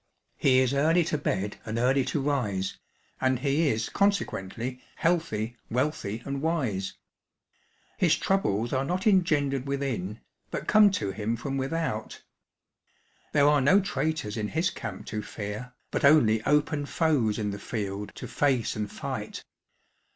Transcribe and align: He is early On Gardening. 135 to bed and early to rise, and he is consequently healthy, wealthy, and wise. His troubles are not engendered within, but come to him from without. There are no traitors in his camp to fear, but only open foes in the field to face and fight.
He 0.35 0.57
is 0.61 0.73
early 0.73 1.01
On 1.01 1.05
Gardening. 1.05 1.05
135 1.05 1.11
to 1.11 1.23
bed 1.29 1.61
and 1.69 1.77
early 1.77 2.05
to 2.05 2.21
rise, 2.21 2.77
and 3.21 3.37
he 3.37 3.67
is 3.67 3.87
consequently 3.89 4.81
healthy, 4.95 5.57
wealthy, 5.69 6.23
and 6.25 6.41
wise. 6.41 6.95
His 7.99 8.15
troubles 8.17 8.73
are 8.73 8.83
not 8.83 9.05
engendered 9.05 9.67
within, 9.67 10.19
but 10.49 10.65
come 10.65 10.89
to 10.89 11.11
him 11.11 11.35
from 11.35 11.55
without. 11.55 12.23
There 13.31 13.47
are 13.47 13.61
no 13.61 13.79
traitors 13.79 14.37
in 14.37 14.47
his 14.47 14.71
camp 14.71 15.05
to 15.05 15.21
fear, 15.21 15.71
but 15.91 16.03
only 16.03 16.43
open 16.45 16.87
foes 16.87 17.37
in 17.37 17.51
the 17.51 17.59
field 17.59 18.11
to 18.15 18.27
face 18.27 18.75
and 18.75 18.91
fight. 18.91 19.43